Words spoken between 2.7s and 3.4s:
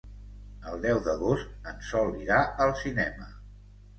cinema.